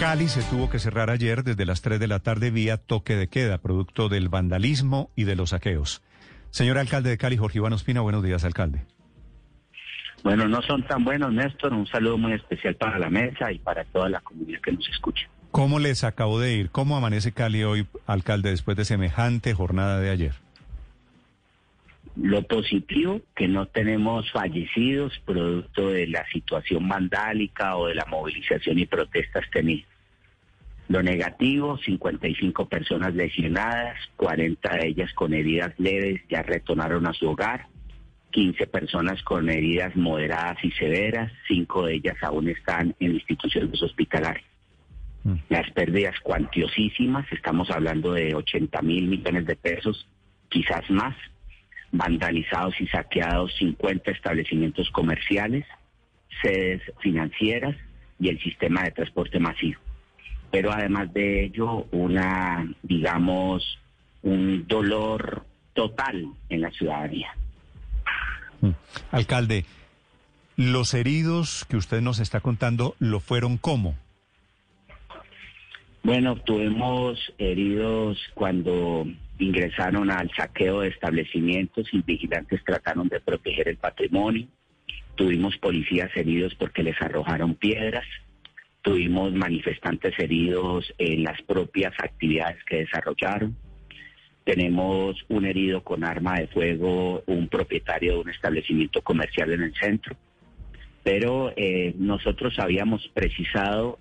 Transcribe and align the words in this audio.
Cali 0.00 0.28
se 0.28 0.42
tuvo 0.44 0.70
que 0.70 0.78
cerrar 0.78 1.10
ayer 1.10 1.44
desde 1.44 1.66
las 1.66 1.82
3 1.82 2.00
de 2.00 2.06
la 2.06 2.20
tarde 2.20 2.50
vía 2.50 2.78
toque 2.78 3.16
de 3.16 3.28
queda, 3.28 3.58
producto 3.58 4.08
del 4.08 4.30
vandalismo 4.30 5.10
y 5.14 5.24
de 5.24 5.36
los 5.36 5.50
saqueos. 5.50 6.00
Señor 6.48 6.78
alcalde 6.78 7.10
de 7.10 7.18
Cali, 7.18 7.36
Jorge 7.36 7.58
Iván 7.58 7.74
Ospina, 7.74 8.00
buenos 8.00 8.24
días, 8.24 8.42
alcalde. 8.44 8.86
Bueno, 10.24 10.48
no 10.48 10.62
son 10.62 10.86
tan 10.86 11.04
buenos, 11.04 11.30
Néstor. 11.34 11.74
Un 11.74 11.86
saludo 11.86 12.16
muy 12.16 12.32
especial 12.32 12.76
para 12.76 12.98
la 12.98 13.10
mesa 13.10 13.52
y 13.52 13.58
para 13.58 13.84
toda 13.84 14.08
la 14.08 14.22
comunidad 14.22 14.62
que 14.62 14.72
nos 14.72 14.88
escucha. 14.88 15.28
¿Cómo 15.50 15.78
les 15.78 16.02
acabo 16.02 16.40
de 16.40 16.54
ir? 16.54 16.70
¿Cómo 16.70 16.96
amanece 16.96 17.32
Cali 17.32 17.62
hoy, 17.62 17.86
alcalde, 18.06 18.48
después 18.48 18.78
de 18.78 18.86
semejante 18.86 19.52
jornada 19.52 20.00
de 20.00 20.08
ayer? 20.08 20.32
Lo 22.22 22.42
positivo, 22.42 23.22
que 23.34 23.48
no 23.48 23.66
tenemos 23.66 24.30
fallecidos 24.30 25.18
producto 25.24 25.88
de 25.88 26.06
la 26.06 26.26
situación 26.30 26.86
vandálica 26.86 27.76
o 27.76 27.86
de 27.86 27.94
la 27.94 28.04
movilización 28.04 28.78
y 28.78 28.84
protestas 28.84 29.44
tenidas. 29.50 29.88
Lo 30.88 31.02
negativo, 31.02 31.78
55 31.78 32.68
personas 32.68 33.14
lesionadas, 33.14 33.96
40 34.16 34.76
de 34.76 34.88
ellas 34.88 35.10
con 35.14 35.32
heridas 35.32 35.72
leves 35.78 36.20
ya 36.28 36.42
retornaron 36.42 37.06
a 37.06 37.14
su 37.14 37.26
hogar, 37.26 37.68
15 38.32 38.66
personas 38.66 39.22
con 39.22 39.48
heridas 39.48 39.96
moderadas 39.96 40.62
y 40.62 40.72
severas, 40.72 41.32
5 41.48 41.86
de 41.86 41.94
ellas 41.94 42.16
aún 42.20 42.50
están 42.50 42.94
en 43.00 43.12
instituciones 43.12 43.82
hospitalarias. 43.82 44.44
Mm. 45.24 45.36
Las 45.48 45.70
pérdidas 45.70 46.20
cuantiosísimas, 46.20 47.24
estamos 47.32 47.70
hablando 47.70 48.12
de 48.12 48.34
80 48.34 48.82
mil 48.82 49.08
millones 49.08 49.46
de 49.46 49.56
pesos, 49.56 50.06
quizás 50.50 50.90
más, 50.90 51.16
vandalizados 51.92 52.80
y 52.80 52.86
saqueados 52.86 53.54
50 53.58 54.10
establecimientos 54.10 54.90
comerciales, 54.90 55.66
sedes 56.42 56.82
financieras 57.00 57.76
y 58.18 58.28
el 58.28 58.40
sistema 58.40 58.84
de 58.84 58.92
transporte 58.92 59.38
masivo 59.38 59.80
pero 60.50 60.72
además 60.72 61.12
de 61.12 61.44
ello, 61.44 61.86
una, 61.92 62.68
digamos, 62.82 63.78
un 64.22 64.66
dolor 64.66 65.44
total 65.74 66.26
en 66.48 66.60
la 66.60 66.70
ciudadanía. 66.70 67.34
Mm. 68.60 68.70
Alcalde, 69.12 69.64
los 70.56 70.92
heridos 70.94 71.64
que 71.68 71.76
usted 71.76 72.00
nos 72.00 72.18
está 72.18 72.40
contando, 72.40 72.96
¿lo 72.98 73.20
fueron 73.20 73.56
cómo? 73.56 73.96
Bueno, 76.02 76.36
tuvimos 76.36 77.18
heridos 77.36 78.18
cuando 78.34 79.06
ingresaron 79.38 80.10
al 80.10 80.30
saqueo 80.34 80.80
de 80.80 80.88
establecimientos 80.88 81.88
y 81.92 82.00
vigilantes 82.00 82.64
trataron 82.64 83.08
de 83.08 83.20
proteger 83.20 83.68
el 83.68 83.76
patrimonio. 83.76 84.46
Tuvimos 85.14 85.58
policías 85.58 86.10
heridos 86.16 86.54
porque 86.54 86.82
les 86.82 87.00
arrojaron 87.02 87.54
piedras. 87.54 88.06
Tuvimos 88.80 89.34
manifestantes 89.34 90.18
heridos 90.18 90.90
en 90.96 91.22
las 91.22 91.40
propias 91.42 91.92
actividades 91.98 92.64
que 92.64 92.78
desarrollaron. 92.78 93.54
Tenemos 94.44 95.16
un 95.28 95.44
herido 95.44 95.84
con 95.84 96.02
arma 96.02 96.40
de 96.40 96.46
fuego, 96.46 97.22
un 97.26 97.48
propietario 97.48 98.14
de 98.14 98.20
un 98.20 98.30
establecimiento 98.30 99.02
comercial 99.02 99.52
en 99.52 99.64
el 99.64 99.74
centro. 99.74 100.16
Pero 101.02 101.52
eh, 101.56 101.94
nosotros 101.98 102.58
habíamos 102.58 103.08
precisado 103.14 103.98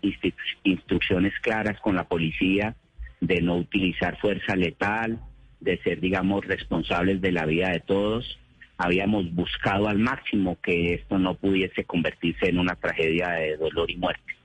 instrucciones 0.64 1.34
claras 1.42 1.80
con 1.80 1.96
la 1.96 2.06
policía 2.06 2.76
de 3.22 3.42
no 3.42 3.56
utilizar 3.56 4.18
fuerza 4.20 4.56
letal, 4.56 5.20
de 5.60 5.78
ser, 5.80 6.02
digamos, 6.02 6.46
responsables 6.46 7.22
de 7.22 7.32
la 7.32 7.46
vida 7.46 7.70
de 7.70 7.80
todos. 7.80 8.38
Habíamos 8.78 9.34
buscado 9.34 9.88
al 9.88 10.00
máximo 10.00 10.58
que 10.62 10.94
esto 10.94 11.18
no 11.18 11.36
pudiese 11.36 11.86
convertirse 11.86 12.50
en 12.50 12.60
una 12.60 12.76
tragedia 12.76 13.30
de 13.32 13.58
dolor 13.58 13.90
y 13.90 13.98
muerte 13.98 14.40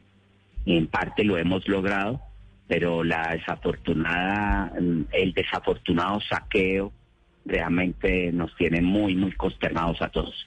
en 0.67 0.87
parte 0.87 1.25
lo 1.25 1.37
hemos 1.37 1.67
logrado, 1.69 2.21
pero 2.67 3.05
la 3.05 3.31
desafortunada, 3.33 4.73
el 5.13 5.33
desafortunado 5.35 6.21
saqueo 6.21 6.93
realmente 7.45 8.33
nos 8.33 8.55
tiene 8.57 8.81
muy, 8.81 9.15
muy 9.15 9.33
consternados 9.33 10.01
a 10.01 10.09
todos. 10.09 10.47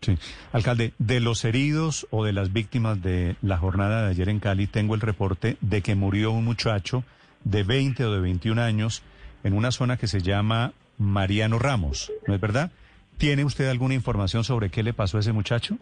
Sí. 0.00 0.16
Alcalde, 0.52 0.92
de 0.98 1.20
los 1.20 1.44
heridos 1.44 2.06
o 2.10 2.24
de 2.24 2.32
las 2.32 2.52
víctimas 2.52 3.02
de 3.02 3.36
la 3.42 3.58
jornada 3.58 4.04
de 4.04 4.10
ayer 4.10 4.28
en 4.28 4.38
Cali, 4.38 4.66
tengo 4.66 4.94
el 4.94 5.00
reporte 5.00 5.56
de 5.60 5.82
que 5.82 5.94
murió 5.94 6.30
un 6.30 6.44
muchacho 6.44 7.04
de 7.44 7.62
20 7.64 8.04
o 8.04 8.12
de 8.12 8.20
21 8.20 8.62
años 8.62 9.02
en 9.44 9.54
una 9.54 9.70
zona 9.70 9.96
que 9.96 10.06
se 10.06 10.20
llama 10.20 10.72
Mariano 10.98 11.58
Ramos, 11.58 12.12
¿no 12.26 12.34
es 12.34 12.40
verdad? 12.40 12.70
¿Tiene 13.18 13.44
usted 13.44 13.68
alguna 13.68 13.94
información 13.94 14.44
sobre 14.44 14.70
qué 14.70 14.82
le 14.82 14.92
pasó 14.92 15.16
a 15.16 15.20
ese 15.20 15.32
muchacho? 15.32 15.76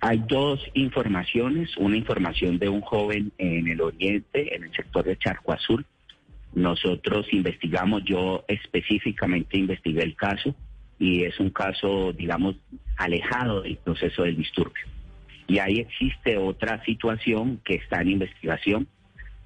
Hay 0.00 0.22
dos 0.28 0.60
informaciones, 0.74 1.76
una 1.78 1.96
información 1.96 2.58
de 2.58 2.68
un 2.68 2.80
joven 2.80 3.32
en 3.38 3.68
el 3.68 3.80
oriente, 3.80 4.54
en 4.54 4.64
el 4.64 4.72
sector 4.72 5.04
de 5.04 5.16
Charco 5.16 5.52
Azul. 5.52 5.86
Nosotros 6.52 7.26
investigamos, 7.32 8.02
yo 8.04 8.44
específicamente 8.48 9.56
investigué 9.56 10.02
el 10.02 10.14
caso 10.14 10.54
y 10.98 11.24
es 11.24 11.40
un 11.40 11.50
caso, 11.50 12.12
digamos, 12.12 12.56
alejado 12.96 13.62
del 13.62 13.76
proceso 13.76 14.22
del 14.22 14.36
disturbio. 14.36 14.84
Y 15.46 15.58
ahí 15.58 15.80
existe 15.80 16.36
otra 16.36 16.82
situación 16.84 17.60
que 17.64 17.74
está 17.74 18.00
en 18.00 18.10
investigación. 18.10 18.88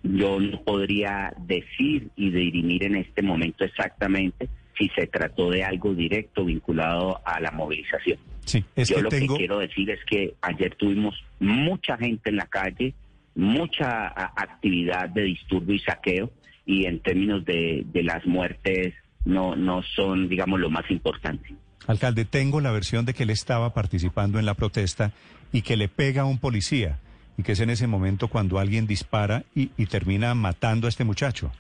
Yo 0.03 0.39
no 0.39 0.63
podría 0.63 1.35
decir 1.39 2.09
y 2.17 2.31
dirimir 2.31 2.85
en 2.85 2.97
este 2.97 3.23
momento 3.23 3.65
exactamente 3.65 4.49
si 4.77 4.89
se 4.91 5.09
trató 5.09 5.51
de 5.51 5.65
algo 5.65 5.93
directo 5.95 6.45
vinculado 6.45 7.21
a 7.25 7.41
la 7.41 7.51
movilización. 7.51 8.19
Sí, 8.45 8.65
es 8.77 8.89
Yo 8.89 8.97
que 8.97 9.03
lo 9.03 9.09
tengo... 9.09 9.35
que 9.35 9.39
quiero 9.39 9.59
decir 9.59 9.91
es 9.91 10.05
que 10.05 10.35
ayer 10.41 10.75
tuvimos 10.77 11.21
mucha 11.41 11.97
gente 11.97 12.31
en 12.31 12.37
la 12.37 12.47
calle, 12.47 12.95
mucha 13.35 14.07
actividad 14.09 15.09
de 15.09 15.23
disturbio 15.23 15.75
y 15.75 15.81
saqueo, 15.81 16.31
y 16.65 16.87
en 16.87 17.01
términos 17.01 17.45
de, 17.45 17.83
de 17.87 18.03
las 18.05 18.25
muertes 18.25 18.95
no, 19.25 19.57
no 19.57 19.83
son, 19.83 20.29
digamos, 20.29 20.61
lo 20.61 20.71
más 20.71 20.89
importante. 20.91 21.55
Alcalde, 21.88 22.25
tengo 22.25 22.60
la 22.60 22.71
versión 22.71 23.04
de 23.06 23.15
que 23.15 23.25
él 23.25 23.31
estaba 23.31 23.75
participando 23.75 24.38
en 24.38 24.47
la 24.47 24.54
protesta 24.54 25.10
y 25.53 25.62
que 25.62 25.76
le 25.76 25.88
pega 25.88 26.22
a 26.22 26.26
un 26.26 26.38
policía, 26.38 26.99
y 27.37 27.43
que 27.43 27.53
es 27.53 27.60
en 27.60 27.71
ese 27.71 27.87
momento 27.87 28.28
cuando 28.28 28.59
alguien 28.59 28.87
dispara 28.87 29.44
y, 29.54 29.71
y 29.76 29.87
termina 29.87 30.34
matando 30.34 30.87
a 30.87 30.91
este 30.91 31.04
muchacho. 31.04 31.50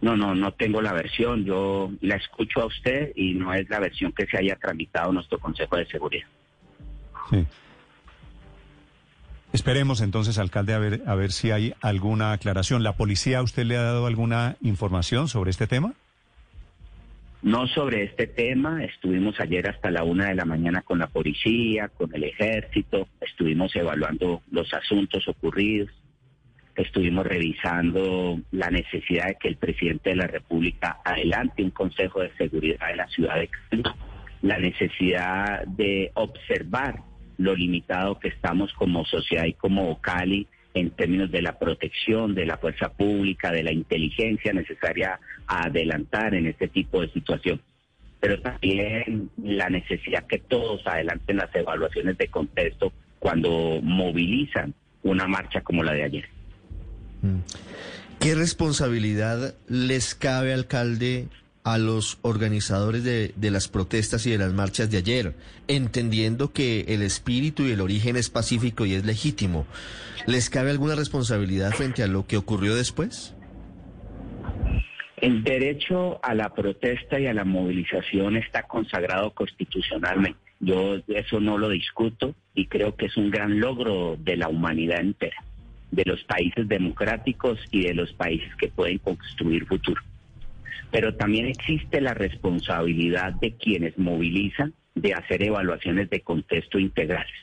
No, 0.00 0.16
no, 0.16 0.34
no 0.34 0.52
tengo 0.52 0.80
la 0.80 0.92
versión. 0.92 1.44
Yo 1.44 1.90
la 2.00 2.16
escucho 2.16 2.62
a 2.62 2.66
usted 2.66 3.12
y 3.14 3.34
no 3.34 3.52
es 3.52 3.68
la 3.68 3.80
versión 3.80 4.12
que 4.12 4.26
se 4.26 4.38
haya 4.38 4.56
tramitado 4.56 5.12
nuestro 5.12 5.38
Consejo 5.38 5.76
de 5.76 5.86
Seguridad. 5.86 6.26
Sí. 7.30 7.46
Esperemos 9.52 10.00
entonces, 10.00 10.38
alcalde, 10.38 10.74
a 10.74 10.78
ver, 10.78 11.02
a 11.06 11.14
ver 11.14 11.32
si 11.32 11.50
hay 11.50 11.74
alguna 11.80 12.32
aclaración. 12.32 12.82
¿La 12.82 12.96
policía 12.96 13.38
a 13.38 13.42
usted 13.42 13.64
le 13.64 13.76
ha 13.76 13.82
dado 13.82 14.06
alguna 14.06 14.56
información 14.60 15.28
sobre 15.28 15.50
este 15.50 15.66
tema? 15.66 15.94
No 17.42 17.66
sobre 17.68 18.04
este 18.04 18.26
tema. 18.26 18.84
Estuvimos 18.84 19.38
ayer 19.40 19.68
hasta 19.68 19.90
la 19.90 20.04
una 20.04 20.26
de 20.26 20.34
la 20.34 20.44
mañana 20.44 20.82
con 20.82 20.98
la 20.98 21.06
policía, 21.06 21.88
con 21.88 22.14
el 22.14 22.24
ejército. 22.24 23.08
Estuvimos 23.20 23.74
evaluando 23.76 24.42
los 24.50 24.72
asuntos 24.74 25.28
ocurridos 25.28 25.90
estuvimos 26.76 27.26
revisando 27.26 28.38
la 28.52 28.70
necesidad 28.70 29.26
de 29.26 29.36
que 29.40 29.48
el 29.48 29.56
presidente 29.56 30.10
de 30.10 30.16
la 30.16 30.26
República 30.26 31.00
adelante 31.04 31.62
un 31.62 31.70
Consejo 31.70 32.20
de 32.20 32.30
Seguridad 32.36 32.88
de 32.88 32.96
la 32.96 33.08
ciudad 33.08 33.36
de 33.36 33.48
Cali, 33.48 33.82
la 34.42 34.58
necesidad 34.58 35.64
de 35.66 36.10
observar 36.14 37.02
lo 37.38 37.54
limitado 37.54 38.18
que 38.18 38.28
estamos 38.28 38.72
como 38.74 39.04
sociedad 39.04 39.46
y 39.46 39.54
como 39.54 40.00
Cali 40.00 40.46
en 40.76 40.90
términos 40.90 41.30
de 41.30 41.40
la 41.40 41.58
protección 41.58 42.34
de 42.34 42.44
la 42.44 42.58
fuerza 42.58 42.90
pública, 42.90 43.50
de 43.50 43.62
la 43.62 43.72
inteligencia 43.72 44.52
necesaria 44.52 45.18
a 45.46 45.64
adelantar 45.64 46.34
en 46.34 46.46
este 46.46 46.68
tipo 46.68 47.00
de 47.00 47.10
situación. 47.12 47.62
Pero 48.20 48.40
también 48.42 49.30
la 49.42 49.70
necesidad 49.70 50.26
que 50.26 50.38
todos 50.38 50.86
adelanten 50.86 51.38
las 51.38 51.54
evaluaciones 51.54 52.18
de 52.18 52.28
contexto 52.28 52.92
cuando 53.18 53.80
movilizan 53.82 54.74
una 55.02 55.26
marcha 55.26 55.62
como 55.62 55.82
la 55.82 55.92
de 55.94 56.02
ayer. 56.02 56.28
¿Qué 58.20 58.34
responsabilidad 58.34 59.54
les 59.68 60.14
cabe, 60.14 60.52
alcalde, 60.52 61.28
a 61.66 61.78
los 61.78 62.18
organizadores 62.22 63.02
de, 63.02 63.50
las 63.50 63.66
protestas 63.66 64.24
y 64.24 64.30
de 64.30 64.38
las 64.38 64.52
marchas 64.52 64.88
de 64.88 64.98
ayer, 64.98 65.34
entendiendo 65.66 66.52
que 66.52 66.82
el 66.82 67.02
espíritu 67.02 67.64
y 67.64 67.72
el 67.72 67.80
origen 67.80 68.14
es 68.14 68.30
pacífico 68.30 68.86
y 68.86 68.94
es 68.94 69.04
legítimo. 69.04 69.66
¿Les 70.28 70.48
cabe 70.48 70.70
alguna 70.70 70.94
responsabilidad 70.94 71.72
frente 71.72 72.04
a 72.04 72.06
lo 72.06 72.24
que 72.24 72.36
ocurrió 72.36 72.76
después? 72.76 73.34
El 75.16 75.42
derecho 75.42 76.20
a 76.22 76.36
la 76.36 76.54
protesta 76.54 77.18
y 77.18 77.26
a 77.26 77.34
la 77.34 77.44
movilización 77.44 78.36
está 78.36 78.62
consagrado 78.62 79.32
constitucionalmente. 79.32 80.38
Yo 80.60 80.98
eso 81.08 81.40
no 81.40 81.58
lo 81.58 81.68
discuto 81.68 82.36
y 82.54 82.68
creo 82.68 82.94
que 82.94 83.06
es 83.06 83.16
un 83.16 83.28
gran 83.32 83.58
logro 83.58 84.16
de 84.20 84.36
la 84.36 84.48
humanidad 84.48 85.00
entera, 85.00 85.42
de 85.90 86.04
los 86.06 86.22
países 86.22 86.68
democráticos 86.68 87.58
y 87.72 87.82
de 87.82 87.94
los 87.94 88.12
países 88.12 88.54
que 88.54 88.68
pueden 88.68 88.98
construir 88.98 89.66
futuro 89.66 90.00
pero 90.90 91.14
también 91.14 91.46
existe 91.46 92.00
la 92.00 92.14
responsabilidad 92.14 93.34
de 93.34 93.56
quienes 93.56 93.98
movilizan 93.98 94.74
de 94.94 95.12
hacer 95.12 95.42
evaluaciones 95.42 96.08
de 96.10 96.20
contexto 96.20 96.78
integrales. 96.78 97.34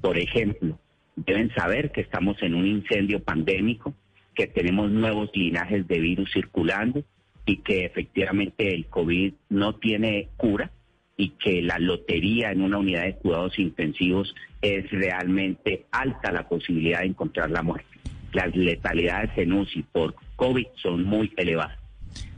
Por 0.00 0.18
ejemplo, 0.18 0.78
deben 1.16 1.52
saber 1.54 1.92
que 1.92 2.00
estamos 2.00 2.42
en 2.42 2.54
un 2.54 2.66
incendio 2.66 3.22
pandémico, 3.22 3.94
que 4.34 4.46
tenemos 4.46 4.90
nuevos 4.90 5.30
linajes 5.34 5.86
de 5.86 6.00
virus 6.00 6.32
circulando 6.32 7.04
y 7.46 7.58
que 7.58 7.84
efectivamente 7.84 8.74
el 8.74 8.86
COVID 8.86 9.34
no 9.50 9.74
tiene 9.76 10.28
cura 10.36 10.70
y 11.16 11.30
que 11.30 11.62
la 11.62 11.78
lotería 11.78 12.50
en 12.50 12.62
una 12.62 12.78
unidad 12.78 13.04
de 13.04 13.16
cuidados 13.16 13.58
intensivos 13.58 14.34
es 14.62 14.90
realmente 14.90 15.84
alta 15.90 16.32
la 16.32 16.48
posibilidad 16.48 17.00
de 17.00 17.06
encontrar 17.06 17.50
la 17.50 17.62
muerte. 17.62 17.88
Las 18.32 18.54
letalidades 18.56 19.30
en 19.36 19.52
UCI 19.52 19.82
por 19.92 20.14
COVID 20.36 20.66
son 20.76 21.04
muy 21.04 21.32
elevadas 21.36 21.79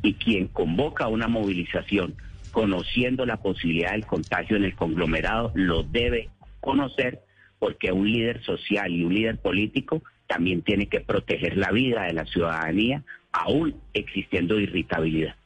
y 0.02 0.14
quien 0.14 0.48
convoca 0.48 1.08
una 1.08 1.28
movilización 1.28 2.14
conociendo 2.50 3.24
la 3.24 3.38
posibilidad 3.38 3.92
del 3.92 4.06
contagio 4.06 4.56
en 4.56 4.64
el 4.64 4.74
conglomerado 4.74 5.52
lo 5.54 5.82
debe 5.84 6.28
conocer 6.60 7.20
porque 7.58 7.92
un 7.92 8.10
líder 8.10 8.42
social 8.42 8.92
y 8.92 9.04
un 9.04 9.14
líder 9.14 9.38
político 9.38 10.02
también 10.26 10.62
tiene 10.62 10.86
que 10.86 11.00
proteger 11.00 11.56
la 11.56 11.70
vida 11.70 12.04
de 12.04 12.12
la 12.12 12.26
ciudadanía 12.26 13.02
aún 13.32 13.74
existiendo 13.94 14.58
irritabilidad. 14.58 15.36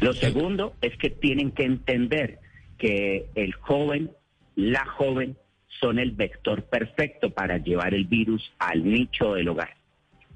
Lo 0.00 0.12
segundo 0.12 0.74
es 0.80 0.96
que 0.96 1.10
tienen 1.10 1.50
que 1.50 1.64
entender 1.64 2.38
que 2.78 3.26
el 3.34 3.52
joven, 3.54 4.10
la 4.56 4.84
joven, 4.86 5.36
son 5.80 5.98
el 5.98 6.12
vector 6.12 6.64
perfecto 6.64 7.30
para 7.30 7.58
llevar 7.58 7.94
el 7.94 8.04
virus 8.04 8.52
al 8.58 8.84
nicho 8.84 9.34
del 9.34 9.48
hogar 9.48 9.79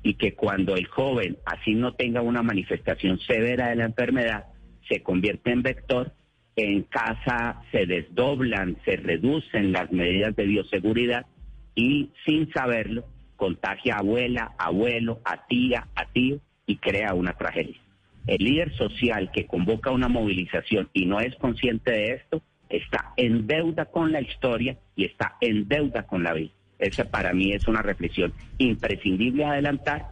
y 0.05 0.15
que 0.15 0.35
cuando 0.35 0.77
el 0.77 0.87
joven 0.87 1.39
así 1.47 1.75
no 1.75 1.95
tenga 1.95 2.21
una 2.21 2.43
manifestación 2.43 3.19
severa 3.21 3.71
de 3.71 3.77
la 3.77 3.87
enfermedad, 3.87 4.45
se 4.89 5.03
convierte 5.03 5.51
en 5.51 5.63
vector, 5.63 6.13
en 6.57 6.83
casa 6.83 7.63
se 7.73 7.87
desdoblan, 7.87 8.77
se 8.85 8.97
reducen 8.97 9.73
las 9.73 9.91
medidas 9.91 10.37
de 10.37 10.45
bioseguridad 10.45 11.27
y 11.75 12.11
sin 12.25 12.53
saberlo 12.53 13.07
contagia 13.37 13.95
a 13.95 13.99
abuela, 14.01 14.53
abuelo, 14.59 15.21
a 15.25 15.47
tía, 15.47 15.89
a 15.97 16.07
tío 16.13 16.39
y 16.67 16.77
crea 16.77 17.15
una 17.15 17.33
tragedia. 17.33 17.81
El 18.27 18.45
líder 18.45 18.77
social 18.77 19.31
que 19.33 19.47
convoca 19.47 19.91
una 19.91 20.09
movilización 20.09 20.91
y 20.93 21.07
no 21.07 21.21
es 21.21 21.35
consciente 21.37 21.91
de 21.91 22.13
esto 22.13 22.43
está 22.69 23.15
en 23.17 23.47
deuda 23.47 23.87
con 23.87 24.13
la 24.13 24.21
historia 24.21 24.77
y 24.97 25.07
está 25.07 25.37
en 25.41 25.67
deuda 25.67 26.07
con 26.07 26.23
la 26.23 26.35
vida. 26.35 26.53
Esa 26.79 27.05
para 27.05 27.33
mí 27.33 27.53
es 27.53 27.67
una 27.69 27.83
reflexión 27.83 28.33
imprescindible 28.59 29.45
adelantar, 29.45 30.07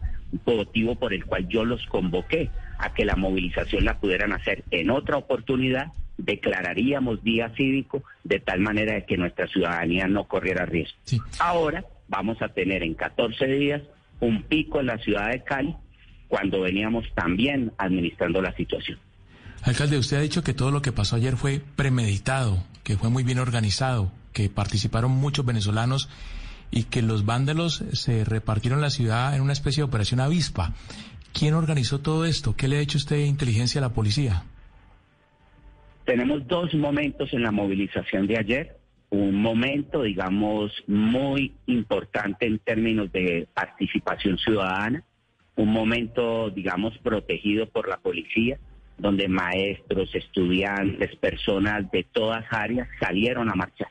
motivo 0.45 0.95
por 0.95 1.13
el 1.13 1.25
cual 1.25 1.47
yo 1.47 1.63
los 1.65 1.85
convoqué 1.87 2.49
a 2.79 2.93
que 2.93 3.05
la 3.05 3.15
movilización 3.15 3.85
la 3.85 3.99
pudieran 3.99 4.33
hacer 4.33 4.63
en 4.71 4.89
otra 4.89 5.17
oportunidad, 5.17 5.91
declararíamos 6.17 7.23
día 7.23 7.51
cívico 7.55 8.03
de 8.23 8.39
tal 8.39 8.59
manera 8.59 8.93
de 8.95 9.05
que 9.05 9.17
nuestra 9.17 9.47
ciudadanía 9.47 10.07
no 10.07 10.27
corriera 10.27 10.65
riesgo. 10.65 10.97
Ahora 11.39 11.85
vamos 12.07 12.41
a 12.41 12.49
tener 12.49 12.83
en 12.83 12.95
14 12.95 13.45
días 13.45 13.81
un 14.19 14.43
pico 14.43 14.79
en 14.79 14.87
la 14.87 14.97
ciudad 14.97 15.31
de 15.31 15.43
Cali 15.43 15.75
cuando 16.27 16.61
veníamos 16.61 17.05
también 17.13 17.71
administrando 17.77 18.41
la 18.41 18.55
situación. 18.55 18.97
Alcalde, 19.63 19.97
usted 19.97 20.17
ha 20.17 20.21
dicho 20.21 20.43
que 20.43 20.53
todo 20.53 20.71
lo 20.71 20.81
que 20.81 20.91
pasó 20.91 21.15
ayer 21.15 21.37
fue 21.37 21.61
premeditado, 21.75 22.63
que 22.83 22.97
fue 22.97 23.09
muy 23.09 23.23
bien 23.23 23.39
organizado, 23.39 24.11
que 24.33 24.49
participaron 24.49 25.11
muchos 25.11 25.45
venezolanos 25.45 26.09
y 26.73 26.85
que 26.85 27.03
los 27.03 27.23
vándalos 27.25 27.83
se 27.91 28.25
repartieron 28.25 28.81
la 28.81 28.89
ciudad 28.89 29.35
en 29.35 29.41
una 29.41 29.53
especie 29.53 29.81
de 29.81 29.87
operación 29.87 30.19
avispa. 30.19 30.73
¿Quién 31.31 31.53
organizó 31.53 31.99
todo 31.99 32.25
esto? 32.25 32.55
¿Qué 32.55 32.67
le 32.67 32.77
ha 32.77 32.81
hecho 32.81 32.97
usted 32.97 33.17
de 33.17 33.27
inteligencia 33.27 33.79
a 33.79 33.83
la 33.83 33.93
policía? 33.93 34.43
Tenemos 36.05 36.47
dos 36.47 36.73
momentos 36.73 37.31
en 37.33 37.43
la 37.43 37.51
movilización 37.51 38.25
de 38.25 38.39
ayer. 38.39 38.77
Un 39.11 39.35
momento, 39.35 40.01
digamos, 40.01 40.71
muy 40.87 41.53
importante 41.67 42.47
en 42.47 42.57
términos 42.57 43.11
de 43.11 43.47
participación 43.53 44.39
ciudadana. 44.39 45.03
Un 45.55 45.71
momento, 45.71 46.49
digamos, 46.49 46.97
protegido 46.97 47.67
por 47.67 47.87
la 47.87 47.97
policía, 47.97 48.57
donde 48.97 49.27
maestros, 49.27 50.09
estudiantes, 50.15 51.15
personas 51.17 51.89
de 51.91 52.03
todas 52.03 52.45
áreas 52.49 52.87
salieron 52.99 53.51
a 53.51 53.53
marchar. 53.53 53.89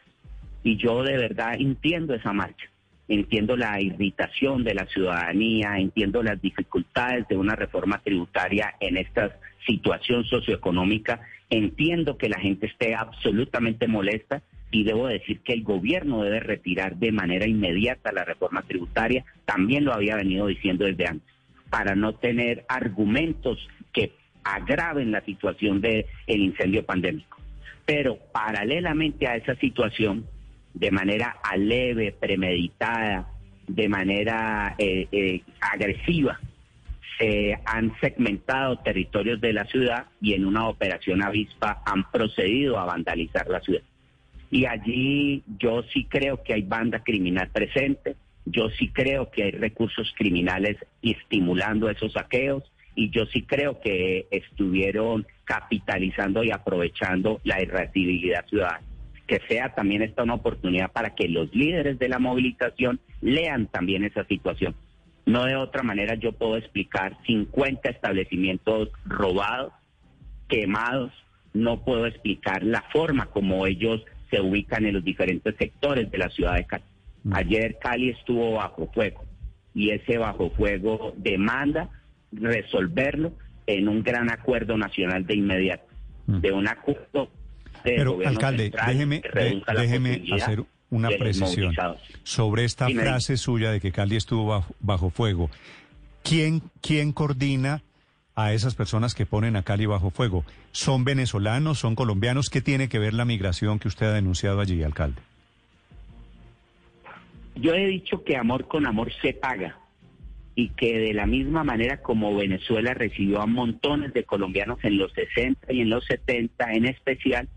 Y 0.64 0.76
yo 0.76 1.04
de 1.04 1.16
verdad 1.16 1.54
entiendo 1.56 2.14
esa 2.14 2.32
marcha 2.32 2.71
entiendo 3.08 3.56
la 3.56 3.80
irritación 3.80 4.64
de 4.64 4.74
la 4.74 4.86
ciudadanía, 4.86 5.76
entiendo 5.78 6.22
las 6.22 6.40
dificultades 6.40 7.26
de 7.28 7.36
una 7.36 7.54
reforma 7.54 7.98
tributaria 7.98 8.74
en 8.80 8.96
esta 8.96 9.36
situación 9.66 10.24
socioeconómica, 10.24 11.20
entiendo 11.50 12.16
que 12.16 12.28
la 12.28 12.40
gente 12.40 12.66
esté 12.66 12.94
absolutamente 12.94 13.86
molesta 13.86 14.42
y 14.70 14.84
debo 14.84 15.06
decir 15.06 15.40
que 15.40 15.52
el 15.52 15.62
gobierno 15.62 16.22
debe 16.22 16.40
retirar 16.40 16.96
de 16.96 17.12
manera 17.12 17.46
inmediata 17.46 18.10
la 18.12 18.24
reforma 18.24 18.62
tributaria, 18.62 19.24
también 19.44 19.84
lo 19.84 19.92
había 19.92 20.16
venido 20.16 20.46
diciendo 20.46 20.86
desde 20.86 21.06
antes, 21.06 21.28
para 21.68 21.94
no 21.94 22.14
tener 22.14 22.64
argumentos 22.68 23.58
que 23.92 24.12
agraven 24.42 25.12
la 25.12 25.20
situación 25.20 25.80
del 25.80 26.06
incendio 26.26 26.84
pandémico. 26.84 27.38
Pero 27.84 28.18
paralelamente 28.32 29.26
a 29.28 29.36
esa 29.36 29.54
situación, 29.56 30.26
de 30.74 30.90
manera 30.90 31.36
aleve, 31.42 32.12
premeditada, 32.12 33.28
de 33.66 33.88
manera 33.88 34.74
eh, 34.78 35.06
eh, 35.12 35.42
agresiva. 35.60 36.40
Se 37.18 37.58
han 37.64 37.92
segmentado 38.00 38.78
territorios 38.78 39.40
de 39.40 39.52
la 39.52 39.64
ciudad 39.66 40.06
y 40.20 40.34
en 40.34 40.44
una 40.44 40.68
operación 40.68 41.22
avispa 41.22 41.82
han 41.84 42.10
procedido 42.10 42.78
a 42.78 42.84
vandalizar 42.84 43.48
la 43.48 43.60
ciudad. 43.60 43.82
Y 44.50 44.66
allí 44.66 45.42
yo 45.58 45.82
sí 45.92 46.04
creo 46.04 46.42
que 46.42 46.54
hay 46.54 46.62
banda 46.62 47.02
criminal 47.02 47.48
presente, 47.50 48.16
yo 48.44 48.68
sí 48.70 48.88
creo 48.88 49.30
que 49.30 49.44
hay 49.44 49.50
recursos 49.52 50.12
criminales 50.16 50.76
estimulando 51.00 51.88
esos 51.88 52.12
saqueos 52.12 52.64
y 52.94 53.10
yo 53.10 53.24
sí 53.26 53.42
creo 53.42 53.80
que 53.80 54.26
estuvieron 54.30 55.26
capitalizando 55.44 56.42
y 56.42 56.50
aprovechando 56.50 57.40
la 57.44 57.62
irritabilidad 57.62 58.44
ciudadana 58.46 58.91
que 59.26 59.40
sea 59.48 59.74
también 59.74 60.02
esta 60.02 60.22
una 60.22 60.34
oportunidad 60.34 60.92
para 60.92 61.14
que 61.14 61.28
los 61.28 61.54
líderes 61.54 61.98
de 61.98 62.08
la 62.08 62.18
movilización 62.18 63.00
lean 63.20 63.66
también 63.66 64.04
esa 64.04 64.24
situación. 64.24 64.74
No 65.24 65.44
de 65.44 65.56
otra 65.56 65.82
manera 65.82 66.14
yo 66.14 66.32
puedo 66.32 66.56
explicar 66.56 67.16
50 67.26 67.88
establecimientos 67.88 68.90
robados, 69.04 69.72
quemados, 70.48 71.12
no 71.54 71.84
puedo 71.84 72.06
explicar 72.06 72.62
la 72.64 72.82
forma 72.92 73.26
como 73.26 73.66
ellos 73.66 74.04
se 74.30 74.40
ubican 74.40 74.86
en 74.86 74.94
los 74.94 75.04
diferentes 75.04 75.54
sectores 75.56 76.10
de 76.10 76.18
la 76.18 76.30
ciudad 76.30 76.56
de 76.56 76.64
Cali. 76.64 76.84
Mm. 77.24 77.34
Ayer 77.34 77.78
Cali 77.78 78.10
estuvo 78.10 78.52
bajo 78.52 78.90
fuego 78.92 79.24
y 79.74 79.90
ese 79.90 80.18
bajo 80.18 80.50
fuego 80.50 81.14
demanda 81.16 81.90
resolverlo 82.32 83.32
en 83.66 83.88
un 83.88 84.02
gran 84.02 84.30
acuerdo 84.30 84.76
nacional 84.76 85.26
de 85.26 85.36
inmediato, 85.36 85.86
mm. 86.26 86.40
de 86.40 86.52
un 86.52 86.66
acuerdo 86.66 87.30
pero, 87.84 88.18
alcalde, 88.24 88.72
déjeme, 88.86 89.22
déjeme 89.76 90.22
hacer 90.32 90.64
una 90.90 91.08
precisión 91.08 91.74
sobre 92.22 92.64
esta 92.64 92.88
frase 92.88 93.36
suya 93.36 93.72
de 93.72 93.80
que 93.80 93.92
Cali 93.92 94.16
estuvo 94.16 94.64
bajo, 94.80 95.10
fuego. 95.10 95.50
¿Quién, 96.22 96.62
¿Quién 96.80 97.12
coordina 97.12 97.82
a 98.34 98.52
esas 98.52 98.74
personas 98.74 99.14
que 99.14 99.26
ponen 99.26 99.56
a 99.56 99.62
Cali 99.62 99.86
bajo 99.86 100.10
fuego? 100.10 100.44
¿Son 100.70 101.04
venezolanos? 101.04 101.78
¿Son 101.78 101.94
colombianos? 101.94 102.50
¿Qué 102.50 102.60
tiene 102.60 102.88
que 102.88 102.98
ver 102.98 103.14
la 103.14 103.24
migración 103.24 103.78
que 103.78 103.88
usted 103.88 104.06
ha 104.06 104.12
denunciado 104.12 104.60
allí, 104.60 104.82
alcalde? 104.82 105.20
Yo 107.56 107.74
he 107.74 107.86
dicho 107.86 108.22
que 108.24 108.36
amor 108.36 108.68
con 108.68 108.86
amor 108.86 109.12
se 109.20 109.32
paga 109.32 109.76
y 110.54 110.68
que 110.70 110.98
de 110.98 111.14
la 111.14 111.26
misma 111.26 111.64
manera 111.64 112.02
como 112.02 112.36
Venezuela 112.36 112.94
recibió 112.94 113.40
a 113.40 113.46
montones 113.46 114.12
de 114.12 114.24
colombianos 114.24 114.78
en 114.82 114.98
los 114.98 115.12
60 115.12 115.72
y 115.72 115.80
en 115.80 115.90
los 115.90 116.04
70 116.04 116.72
en 116.72 116.86
especial, 116.86 117.48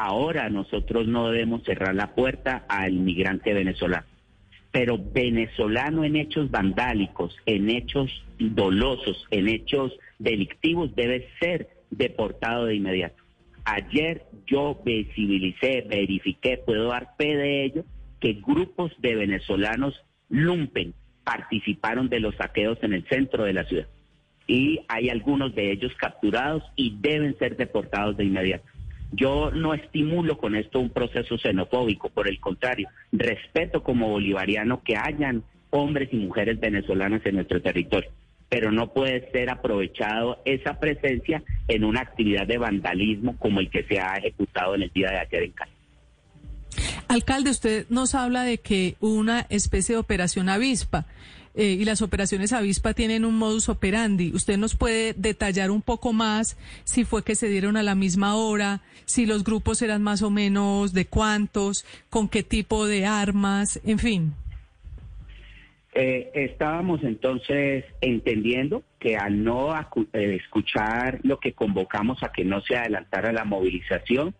Ahora 0.00 0.48
nosotros 0.48 1.08
no 1.08 1.28
debemos 1.28 1.64
cerrar 1.64 1.92
la 1.92 2.14
puerta 2.14 2.64
al 2.68 2.92
inmigrante 2.92 3.52
venezolano, 3.52 4.06
pero 4.70 4.96
venezolano 4.96 6.04
en 6.04 6.14
hechos 6.14 6.52
vandálicos, 6.52 7.36
en 7.46 7.68
hechos 7.68 8.08
dolosos, 8.38 9.26
en 9.32 9.48
hechos 9.48 9.92
delictivos 10.20 10.94
debe 10.94 11.26
ser 11.40 11.70
deportado 11.90 12.66
de 12.66 12.76
inmediato. 12.76 13.20
Ayer 13.64 14.22
yo 14.46 14.80
visibilicé, 14.84 15.84
verifiqué, 15.90 16.58
puedo 16.64 16.90
dar 16.90 17.16
fe 17.18 17.34
de 17.34 17.64
ello, 17.64 17.84
que 18.20 18.34
grupos 18.34 18.92
de 18.98 19.16
venezolanos 19.16 20.00
lumpen 20.28 20.94
participaron 21.24 22.08
de 22.08 22.20
los 22.20 22.36
saqueos 22.36 22.78
en 22.82 22.92
el 22.92 23.04
centro 23.08 23.42
de 23.42 23.52
la 23.52 23.64
ciudad. 23.64 23.88
Y 24.46 24.78
hay 24.86 25.10
algunos 25.10 25.56
de 25.56 25.72
ellos 25.72 25.92
capturados 25.96 26.62
y 26.76 26.96
deben 27.00 27.36
ser 27.36 27.56
deportados 27.56 28.16
de 28.16 28.26
inmediato. 28.26 28.77
Yo 29.12 29.50
no 29.50 29.74
estimulo 29.74 30.38
con 30.38 30.54
esto 30.54 30.80
un 30.80 30.90
proceso 30.90 31.38
xenofóbico, 31.38 32.10
por 32.10 32.28
el 32.28 32.40
contrario, 32.40 32.88
respeto 33.12 33.82
como 33.82 34.08
bolivariano 34.08 34.82
que 34.82 34.96
hayan 34.96 35.42
hombres 35.70 36.10
y 36.12 36.16
mujeres 36.16 36.60
venezolanas 36.60 37.24
en 37.24 37.36
nuestro 37.36 37.60
territorio, 37.62 38.10
pero 38.48 38.70
no 38.70 38.92
puede 38.92 39.30
ser 39.30 39.50
aprovechado 39.50 40.40
esa 40.44 40.78
presencia 40.78 41.42
en 41.68 41.84
una 41.84 42.00
actividad 42.00 42.46
de 42.46 42.58
vandalismo 42.58 43.36
como 43.38 43.60
el 43.60 43.70
que 43.70 43.84
se 43.84 43.98
ha 43.98 44.16
ejecutado 44.16 44.74
en 44.74 44.82
el 44.82 44.90
día 44.90 45.10
de 45.10 45.18
ayer 45.18 45.42
en 45.44 45.52
Cali. 45.52 45.72
Alcalde, 47.08 47.50
usted 47.50 47.86
nos 47.88 48.14
habla 48.14 48.42
de 48.42 48.58
que 48.58 48.96
una 49.00 49.46
especie 49.48 49.94
de 49.94 50.00
operación 50.00 50.50
avispa 50.50 51.06
eh, 51.54 51.76
y 51.78 51.84
las 51.84 52.02
operaciones 52.02 52.52
avispa 52.52 52.94
tienen 52.94 53.24
un 53.24 53.36
modus 53.36 53.68
operandi. 53.68 54.32
¿Usted 54.34 54.58
nos 54.58 54.76
puede 54.76 55.14
detallar 55.14 55.70
un 55.70 55.82
poco 55.82 56.12
más 56.12 56.56
si 56.84 57.04
fue 57.04 57.24
que 57.24 57.34
se 57.34 57.48
dieron 57.48 57.76
a 57.76 57.82
la 57.82 57.94
misma 57.94 58.36
hora, 58.36 58.80
si 59.04 59.26
los 59.26 59.44
grupos 59.44 59.82
eran 59.82 60.02
más 60.02 60.22
o 60.22 60.30
menos 60.30 60.92
de 60.92 61.06
cuántos, 61.06 61.84
con 62.10 62.28
qué 62.28 62.42
tipo 62.42 62.86
de 62.86 63.06
armas, 63.06 63.80
en 63.84 63.98
fin? 63.98 64.34
Eh, 65.94 66.30
estábamos 66.34 67.02
entonces 67.02 67.84
entendiendo 68.00 68.84
que 69.00 69.16
al 69.16 69.42
no 69.42 69.74
eh, 69.74 70.38
escuchar 70.40 71.18
lo 71.24 71.40
que 71.40 71.54
convocamos 71.54 72.22
a 72.22 72.30
que 72.30 72.44
no 72.44 72.60
se 72.60 72.76
adelantara 72.76 73.32
la 73.32 73.44
movilización, 73.44 74.34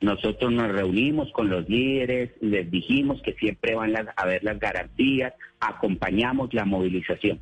nosotros 0.00 0.52
nos 0.52 0.70
reunimos 0.70 1.32
con 1.32 1.48
los 1.48 1.68
líderes, 1.68 2.30
les 2.40 2.70
dijimos 2.70 3.22
que 3.22 3.32
siempre 3.34 3.74
van 3.74 3.94
a 4.14 4.26
ver 4.26 4.44
las 4.44 4.58
garantías, 4.58 5.32
acompañamos 5.60 6.52
la 6.52 6.64
movilización. 6.64 7.40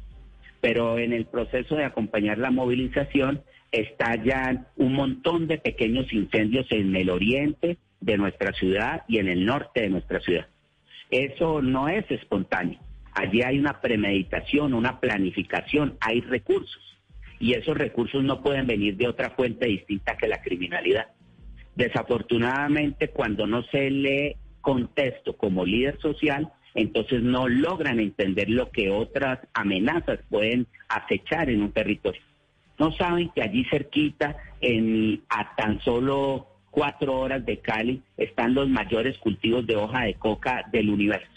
Pero 0.61 0.99
en 0.99 1.13
el 1.13 1.27
proceso 1.27 1.75
de 1.75 1.85
acompañar 1.85 2.39
la 2.39 2.51
movilización 2.51 3.43
estallan 3.73 4.69
un 4.77 4.93
montón 4.93 5.49
de 5.49 5.59
pequeños 5.59 6.13
incendios 6.13 6.67
en 6.71 6.95
el 6.95 7.11
oriente 7.11 7.79
de 8.01 8.19
nuestra 8.19 8.53
ciudad 8.53 9.03
y 9.09 9.19
en 9.19 9.29
el 9.29 9.45
norte 9.45 9.81
de 9.81 9.89
nuestra 9.89 10.21
ciudad. 10.21 10.47
Eso 11.11 11.63
no 11.63 11.89
es 11.89 12.09
espontáneo. 12.11 12.79
Allí 13.15 13.43
hay 13.43 13.59
una 13.59 13.81
premeditación, 13.81 14.73
una 14.73 15.01
planificación, 15.01 15.97
hay 16.01 16.21
recursos. 16.21 16.83
Y 17.39 17.55
esos 17.55 17.77
recursos 17.77 18.23
no 18.23 18.43
pueden 18.43 18.67
venir 18.67 18.97
de 18.97 19.09
otra 19.09 19.31
fuente 19.31 19.67
distinta 19.67 20.17
que 20.17 20.29
la 20.29 20.41
criminalidad. 20.41 21.09
Desafortunadamente, 21.75 23.09
cuando 23.09 23.47
no 23.47 23.63
se 23.65 23.91
lee 23.91 24.37
contexto 24.61 25.37
como 25.37 25.65
líder 25.65 25.99
social, 26.01 26.53
entonces 26.75 27.23
no 27.23 27.49
logran 27.49 28.01
entender 28.01 28.49
lo 28.49 28.71
que 28.71 28.91
otras 28.91 29.39
amenazas 29.55 30.21
pueden 30.31 30.67
acechar 30.89 31.51
en 31.51 31.63
un 31.63 31.73
territorio. 31.73 32.21
No 32.79 32.93
saben 32.93 33.31
que 33.35 33.43
allí 33.43 33.65
cerquita, 33.71 34.37
a 35.29 35.57
tan 35.57 35.81
solo 35.81 36.47
cuatro 36.71 37.19
horas 37.19 37.45
de 37.45 37.59
Cali, 37.59 38.03
están 38.17 38.55
los 38.55 38.69
mayores 38.69 39.19
cultivos 39.19 39.67
de 39.67 39.77
hoja 39.77 40.05
de 40.05 40.15
coca 40.15 40.65
del 40.73 40.91
universo. 40.91 41.29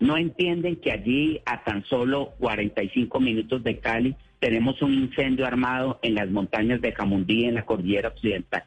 No 0.00 0.16
entienden 0.16 0.76
que 0.76 0.90
allí, 0.92 1.40
a 1.46 1.62
tan 1.62 1.84
solo 1.84 2.32
45 2.38 3.20
minutos 3.20 3.62
de 3.62 3.78
Cali, 3.78 4.16
tenemos 4.40 4.82
un 4.82 4.92
incendio 4.92 5.46
armado 5.46 6.00
en 6.02 6.16
las 6.16 6.28
montañas 6.30 6.80
de 6.80 6.92
Jamundí, 6.92 7.44
en 7.44 7.54
la 7.54 7.64
cordillera 7.64 8.08
occidental 8.08 8.64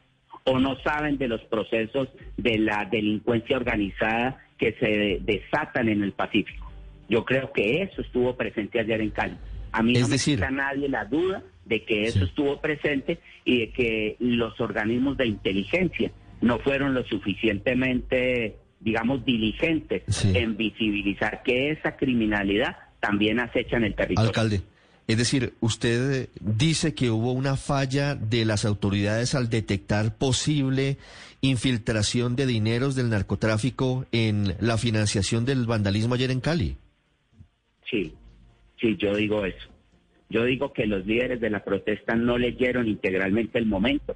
o 0.48 0.60
no 0.60 0.80
saben 0.80 1.18
de 1.18 1.28
los 1.28 1.42
procesos 1.42 2.08
de 2.38 2.58
la 2.58 2.86
delincuencia 2.90 3.58
organizada 3.58 4.38
que 4.58 4.74
se 4.80 5.20
desatan 5.22 5.90
en 5.90 6.04
el 6.04 6.14
Pacífico. 6.14 6.72
Yo 7.10 7.26
creo 7.26 7.52
que 7.52 7.84
eso 7.84 8.02
estuvo 8.02 8.36
presente 8.36 8.80
ayer 8.80 9.02
en 9.02 9.12
Cali. 9.12 9.38
A 9.74 9.84
mí 9.84 9.94
no 9.94 10.08
me 10.08 10.18
quita 10.18 10.50
nadie 10.50 10.88
la 10.88 11.06
duda 11.06 11.44
de 11.66 11.84
que 11.84 12.04
eso 12.04 12.24
estuvo 12.24 12.62
presente 12.62 13.20
y 13.44 13.60
de 13.60 13.70
que 13.72 14.16
los 14.20 14.60
organismos 14.62 15.18
de 15.18 15.28
inteligencia 15.28 16.12
no 16.40 16.60
fueron 16.60 16.94
lo 16.94 17.04
suficientemente, 17.04 18.56
digamos, 18.80 19.26
diligentes 19.26 20.04
en 20.34 20.56
visibilizar 20.56 21.44
que 21.44 21.72
esa 21.72 21.98
criminalidad 21.98 22.78
también 23.02 23.40
acecha 23.40 23.78
en 23.78 23.84
el 23.84 23.96
territorio. 23.96 24.30
Alcalde. 24.30 24.62
Es 25.08 25.18
decir, 25.18 25.54
usted 25.62 26.28
dice 26.42 26.94
que 26.94 27.10
hubo 27.10 27.32
una 27.32 27.56
falla 27.56 28.14
de 28.16 28.44
las 28.44 28.66
autoridades 28.66 29.36
al 29.36 29.50
detectar 29.50 30.18
posible 30.18 30.98
infiltración 31.40 32.36
de 32.36 32.46
dineros 32.46 32.96
del 32.96 33.10
narcotráfico 33.10 34.06
en 34.12 34.56
la 34.60 34.78
financiación 34.78 35.46
del 35.46 35.66
vandalismo 35.66 36.16
ayer 36.16 36.32
en 36.32 36.42
Cali. 36.42 36.76
Sí, 37.90 38.14
sí, 38.82 38.98
yo 38.98 39.16
digo 39.16 39.46
eso. 39.46 39.70
Yo 40.30 40.44
digo 40.44 40.74
que 40.74 40.86
los 40.86 41.06
líderes 41.06 41.40
de 41.40 41.52
la 41.52 41.64
protesta 41.64 42.16
no 42.16 42.38
leyeron 42.38 42.86
integralmente 42.86 43.60
el 43.60 43.66
momento. 43.66 44.14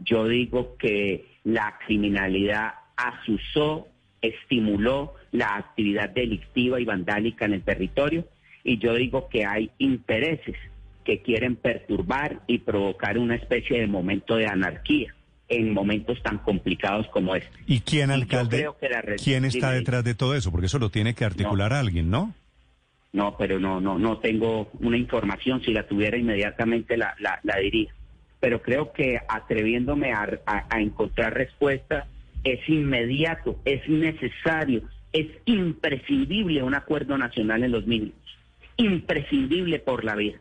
Yo 0.00 0.26
digo 0.26 0.76
que 0.76 1.24
la 1.44 1.78
criminalidad 1.86 2.74
asusó, 2.96 3.86
estimuló 4.20 5.14
la 5.30 5.54
actividad 5.54 6.10
delictiva 6.10 6.80
y 6.80 6.84
vandálica 6.84 7.44
en 7.44 7.52
el 7.52 7.62
territorio 7.62 8.26
y 8.64 8.78
yo 8.78 8.94
digo 8.94 9.28
que 9.28 9.44
hay 9.44 9.70
intereses 9.78 10.56
que 11.04 11.20
quieren 11.20 11.56
perturbar 11.56 12.40
y 12.46 12.58
provocar 12.58 13.18
una 13.18 13.34
especie 13.34 13.80
de 13.80 13.86
momento 13.86 14.36
de 14.36 14.46
anarquía 14.46 15.14
en 15.48 15.72
momentos 15.74 16.22
tan 16.22 16.38
complicados 16.38 17.06
como 17.08 17.34
este. 17.34 17.50
¿Y 17.66 17.80
quién, 17.80 18.10
alcalde, 18.10 18.68
quién 19.22 19.44
está 19.44 19.72
detrás 19.72 20.04
de 20.04 20.14
todo 20.14 20.34
eso? 20.34 20.50
Porque 20.50 20.66
eso 20.66 20.78
lo 20.78 20.90
tiene 20.90 21.14
que 21.14 21.24
articular 21.24 21.72
alguien, 21.72 22.10
¿no? 22.10 22.34
No, 23.12 23.36
pero 23.36 23.58
no, 23.58 23.80
no, 23.80 23.98
no 23.98 24.18
tengo 24.18 24.70
una 24.80 24.96
información. 24.96 25.60
Si 25.62 25.72
la 25.72 25.86
tuviera 25.86 26.16
inmediatamente 26.16 26.96
la, 26.96 27.14
la, 27.18 27.56
diría. 27.58 27.92
Pero 28.40 28.62
creo 28.62 28.92
que 28.92 29.20
atreviéndome 29.28 30.12
a, 30.12 30.26
a 30.46 30.80
encontrar 30.80 31.34
respuesta 31.34 32.06
es 32.44 32.66
inmediato, 32.68 33.60
es 33.66 33.86
necesario, 33.88 34.82
es 35.12 35.26
imprescindible 35.44 36.62
un 36.62 36.74
acuerdo 36.74 37.18
nacional 37.18 37.62
en 37.62 37.72
los 37.72 37.86
mínimos 37.86 38.22
imprescindible 38.76 39.78
por 39.78 40.04
la 40.04 40.14
vida. 40.14 40.38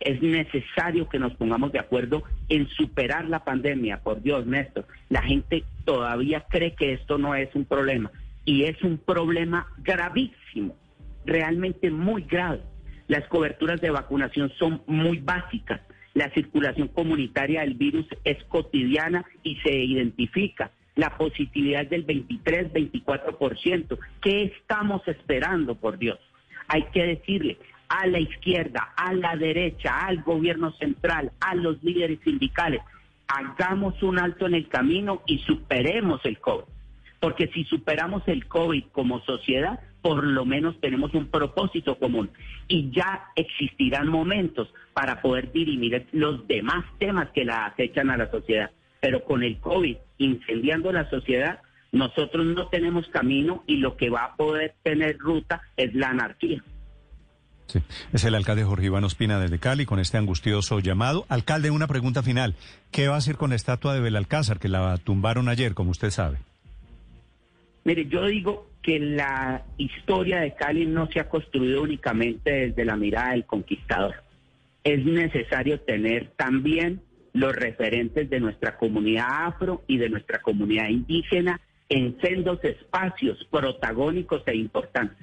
Es 0.00 0.20
necesario 0.20 1.08
que 1.08 1.20
nos 1.20 1.34
pongamos 1.34 1.70
de 1.70 1.78
acuerdo 1.78 2.24
en 2.48 2.68
superar 2.68 3.28
la 3.28 3.44
pandemia, 3.44 4.02
por 4.02 4.20
Dios, 4.20 4.46
Néstor. 4.46 4.86
La 5.08 5.22
gente 5.22 5.64
todavía 5.84 6.44
cree 6.50 6.74
que 6.74 6.92
esto 6.92 7.18
no 7.18 7.36
es 7.36 7.54
un 7.54 7.64
problema 7.64 8.10
y 8.44 8.64
es 8.64 8.82
un 8.82 8.98
problema 8.98 9.68
gravísimo, 9.78 10.76
realmente 11.24 11.90
muy 11.90 12.22
grave. 12.22 12.62
Las 13.06 13.26
coberturas 13.28 13.80
de 13.80 13.90
vacunación 13.90 14.50
son 14.58 14.82
muy 14.86 15.18
básicas. 15.18 15.80
La 16.14 16.30
circulación 16.30 16.88
comunitaria 16.88 17.60
del 17.60 17.74
virus 17.74 18.06
es 18.24 18.42
cotidiana 18.44 19.24
y 19.42 19.56
se 19.56 19.72
identifica. 19.72 20.72
La 20.94 21.16
positividad 21.16 21.86
del 21.86 22.06
23-24%. 22.06 23.98
¿Qué 24.20 24.42
estamos 24.44 25.06
esperando, 25.06 25.74
por 25.74 25.98
Dios? 25.98 26.18
Hay 26.68 26.82
que 26.92 27.04
decirle, 27.04 27.58
a 27.92 28.06
la 28.06 28.18
izquierda, 28.18 28.94
a 28.96 29.12
la 29.12 29.36
derecha, 29.36 30.06
al 30.06 30.22
gobierno 30.22 30.72
central, 30.72 31.30
a 31.40 31.54
los 31.54 31.82
líderes 31.82 32.20
sindicales. 32.24 32.80
Hagamos 33.28 34.02
un 34.02 34.18
alto 34.18 34.46
en 34.46 34.54
el 34.54 34.66
camino 34.68 35.20
y 35.26 35.38
superemos 35.40 36.24
el 36.24 36.38
COVID. 36.38 36.64
Porque 37.20 37.48
si 37.48 37.64
superamos 37.64 38.22
el 38.28 38.46
COVID 38.46 38.84
como 38.92 39.20
sociedad, 39.20 39.78
por 40.00 40.24
lo 40.24 40.46
menos 40.46 40.80
tenemos 40.80 41.12
un 41.12 41.26
propósito 41.26 41.98
común 41.98 42.30
y 42.66 42.90
ya 42.90 43.26
existirán 43.36 44.08
momentos 44.08 44.72
para 44.94 45.20
poder 45.20 45.52
dirimir 45.52 46.06
los 46.12 46.48
demás 46.48 46.86
temas 46.98 47.28
que 47.32 47.44
la 47.44 47.66
acechan 47.66 48.08
a 48.08 48.16
la 48.16 48.30
sociedad. 48.30 48.70
Pero 49.00 49.22
con 49.22 49.42
el 49.42 49.58
COVID 49.58 49.98
incendiando 50.16 50.92
la 50.92 51.10
sociedad, 51.10 51.60
nosotros 51.92 52.46
no 52.46 52.68
tenemos 52.68 53.06
camino 53.08 53.64
y 53.66 53.76
lo 53.76 53.98
que 53.98 54.08
va 54.08 54.24
a 54.24 54.36
poder 54.36 54.76
tener 54.82 55.18
ruta 55.18 55.60
es 55.76 55.94
la 55.94 56.08
anarquía. 56.08 56.64
Es 58.12 58.24
el 58.24 58.34
alcalde 58.34 58.64
Jorge 58.64 58.86
Iván 58.86 59.04
Ospina 59.04 59.38
desde 59.38 59.58
Cali 59.58 59.86
con 59.86 59.98
este 59.98 60.18
angustioso 60.18 60.80
llamado. 60.80 61.26
Alcalde, 61.28 61.70
una 61.70 61.86
pregunta 61.86 62.22
final. 62.22 62.54
¿Qué 62.90 63.08
va 63.08 63.14
a 63.14 63.18
hacer 63.18 63.36
con 63.36 63.50
la 63.50 63.56
estatua 63.56 63.94
de 63.94 64.00
Belalcázar 64.00 64.58
que 64.58 64.68
la 64.68 64.96
tumbaron 64.98 65.48
ayer, 65.48 65.74
como 65.74 65.90
usted 65.90 66.10
sabe? 66.10 66.38
Mire, 67.84 68.06
yo 68.06 68.26
digo 68.26 68.68
que 68.82 68.98
la 68.98 69.62
historia 69.76 70.40
de 70.40 70.54
Cali 70.54 70.86
no 70.86 71.08
se 71.08 71.20
ha 71.20 71.28
construido 71.28 71.82
únicamente 71.82 72.68
desde 72.68 72.84
la 72.84 72.96
mirada 72.96 73.30
del 73.32 73.44
conquistador. 73.44 74.14
Es 74.84 75.04
necesario 75.04 75.80
tener 75.80 76.32
también 76.36 77.00
los 77.32 77.54
referentes 77.54 78.28
de 78.28 78.40
nuestra 78.40 78.76
comunidad 78.76 79.46
afro 79.46 79.82
y 79.86 79.96
de 79.96 80.08
nuestra 80.08 80.40
comunidad 80.40 80.88
indígena 80.88 81.60
en 81.88 82.18
sendos 82.20 82.62
espacios 82.64 83.46
protagónicos 83.50 84.42
e 84.46 84.56
importantes. 84.56 85.18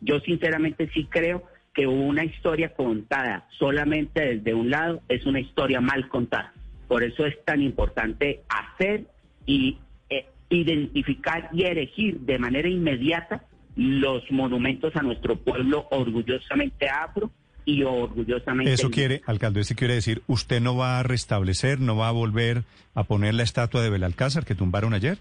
Yo 0.00 0.20
sinceramente 0.20 0.88
sí 0.92 1.06
creo 1.10 1.44
que 1.74 1.86
una 1.86 2.24
historia 2.24 2.72
contada 2.72 3.48
solamente 3.58 4.36
desde 4.36 4.54
un 4.54 4.70
lado 4.70 5.02
es 5.08 5.26
una 5.26 5.40
historia 5.40 5.80
mal 5.80 6.08
contada. 6.08 6.54
Por 6.88 7.02
eso 7.02 7.26
es 7.26 7.34
tan 7.44 7.62
importante 7.62 8.42
hacer 8.48 9.06
y 9.46 9.78
eh, 10.08 10.26
identificar 10.50 11.50
y 11.52 11.64
erigir 11.64 12.20
de 12.20 12.38
manera 12.38 12.68
inmediata 12.68 13.44
los 13.76 14.30
monumentos 14.30 14.94
a 14.94 15.02
nuestro 15.02 15.36
pueblo 15.36 15.88
orgullosamente 15.90 16.88
afro 16.88 17.30
y 17.64 17.82
orgullosamente... 17.82 18.72
Eso 18.72 18.90
quiere, 18.90 19.22
alcalde, 19.26 19.60
eso 19.60 19.74
quiere 19.74 19.94
decir, 19.94 20.22
¿usted 20.26 20.60
no 20.60 20.76
va 20.76 21.00
a 21.00 21.02
restablecer, 21.02 21.80
no 21.80 21.96
va 21.96 22.08
a 22.08 22.12
volver 22.12 22.62
a 22.94 23.04
poner 23.04 23.34
la 23.34 23.42
estatua 23.42 23.82
de 23.82 23.90
Belalcázar 23.90 24.44
que 24.44 24.54
tumbaron 24.54 24.94
ayer? 24.94 25.18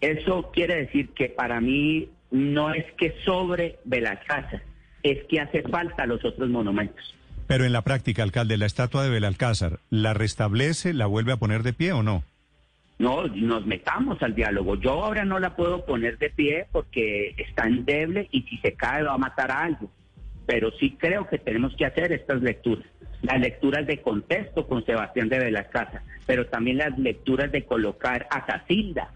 Eso 0.00 0.50
quiere 0.52 0.76
decir 0.76 1.10
que 1.10 1.28
para 1.28 1.60
mí 1.60 2.08
no 2.30 2.72
es 2.72 2.84
que 2.98 3.14
sobre 3.24 3.78
Belalcázar, 3.84 4.62
es 5.10 5.24
que 5.26 5.40
hace 5.40 5.62
falta 5.62 6.06
los 6.06 6.24
otros 6.24 6.48
monumentos. 6.48 7.14
Pero 7.46 7.64
en 7.64 7.72
la 7.72 7.82
práctica, 7.82 8.22
alcalde, 8.22 8.56
la 8.56 8.66
estatua 8.66 9.04
de 9.04 9.10
Belalcázar, 9.10 9.78
¿la 9.88 10.14
restablece, 10.14 10.92
la 10.92 11.06
vuelve 11.06 11.32
a 11.32 11.36
poner 11.36 11.62
de 11.62 11.72
pie 11.72 11.92
o 11.92 12.02
no? 12.02 12.24
No, 12.98 13.26
nos 13.28 13.66
metamos 13.66 14.20
al 14.22 14.34
diálogo. 14.34 14.74
Yo 14.76 15.04
ahora 15.04 15.24
no 15.24 15.38
la 15.38 15.54
puedo 15.54 15.84
poner 15.84 16.18
de 16.18 16.30
pie 16.30 16.66
porque 16.72 17.34
está 17.36 17.66
endeble 17.66 18.28
y 18.32 18.42
si 18.42 18.56
se 18.58 18.72
cae 18.72 19.02
va 19.02 19.14
a 19.14 19.18
matar 19.18 19.50
a 19.50 19.62
algo. 19.62 19.90
Pero 20.46 20.70
sí 20.80 20.96
creo 20.98 21.28
que 21.28 21.38
tenemos 21.38 21.76
que 21.76 21.84
hacer 21.84 22.12
estas 22.12 22.42
lecturas. 22.42 22.86
Las 23.22 23.40
lecturas 23.40 23.86
de 23.86 24.00
contexto 24.00 24.66
con 24.66 24.84
Sebastián 24.84 25.28
de 25.28 25.38
Belalcázar, 25.38 26.02
pero 26.26 26.46
también 26.46 26.78
las 26.78 26.98
lecturas 26.98 27.52
de 27.52 27.64
colocar 27.64 28.26
a 28.30 28.44
Casilda, 28.44 29.12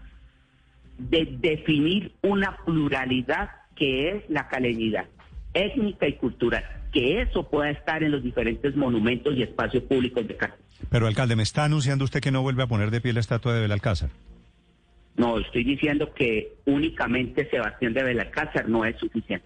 de 0.97 1.27
definir 1.39 2.13
una 2.21 2.57
pluralidad 2.65 3.49
que 3.75 4.09
es 4.09 4.29
la 4.29 4.47
caleñidad 4.47 5.05
étnica 5.53 6.07
y 6.07 6.13
cultural, 6.13 6.63
que 6.91 7.21
eso 7.21 7.49
pueda 7.49 7.69
estar 7.69 8.03
en 8.03 8.11
los 8.11 8.23
diferentes 8.23 8.75
monumentos 8.75 9.35
y 9.35 9.43
espacios 9.43 9.83
públicos 9.83 10.27
de 10.27 10.35
Cali. 10.35 10.53
Pero, 10.89 11.07
alcalde, 11.07 11.35
¿me 11.35 11.43
está 11.43 11.65
anunciando 11.65 12.05
usted 12.05 12.21
que 12.21 12.31
no 12.31 12.41
vuelve 12.41 12.63
a 12.63 12.67
poner 12.67 12.91
de 12.91 13.01
pie 13.01 13.13
la 13.13 13.19
estatua 13.19 13.53
de 13.53 13.61
Belalcázar? 13.61 14.09
No, 15.15 15.37
estoy 15.37 15.63
diciendo 15.63 16.13
que 16.13 16.55
únicamente 16.65 17.49
Sebastián 17.49 17.93
de 17.93 18.03
Belalcázar 18.03 18.67
no 18.67 18.85
es 18.85 18.97
suficiente. 18.97 19.45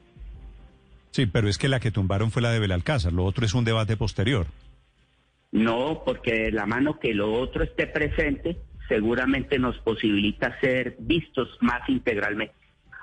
Sí, 1.11 1.25
pero 1.25 1.47
es 1.47 1.57
que 1.57 1.69
la 1.69 1.79
que 1.79 1.91
tumbaron 1.91 2.31
fue 2.31 2.41
la 2.41 2.51
de 2.51 2.59
Belalcázar, 2.59 3.13
lo 3.13 3.23
otro 3.23 3.45
es 3.45 3.53
un 3.53 3.65
debate 3.65 3.97
posterior. 3.97 4.47
No, 5.51 6.01
porque 6.05 6.33
de 6.33 6.51
la 6.51 6.65
mano 6.65 6.99
que 6.99 7.13
lo 7.13 7.33
otro 7.33 7.63
esté 7.63 7.87
presente, 7.87 8.57
seguramente 8.89 9.57
nos 9.57 9.77
posibilita 9.79 10.59
ser 10.59 10.97
vistos 10.99 11.47
más 11.61 11.87
integralmente. 11.87 12.53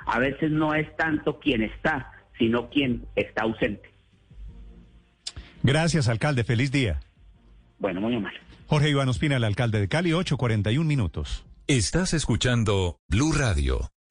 A 0.07 0.19
veces 0.19 0.51
no 0.51 0.75
es 0.75 0.95
tanto 0.97 1.39
quien 1.39 1.63
está, 1.63 2.13
sino 2.43 2.69
quien 2.71 3.07
está 3.15 3.45
ausente. 3.45 3.89
Gracias, 5.63 6.09
alcalde. 6.09 6.43
Feliz 6.43 6.73
día. 6.73 6.99
Bueno, 7.79 8.01
muy 8.01 8.19
mal. 8.19 8.33
Jorge 8.67 8.91
Iván 8.91 9.09
Ospina, 9.09 9.37
el 9.37 9.45
alcalde 9.45 9.79
de 9.79 9.87
Cali, 9.89 10.11
8.41 10.11 10.85
minutos. 10.85 11.47
Estás 11.69 12.15
escuchando 12.15 12.97
Blue 13.09 13.33
Radio. 13.33 13.93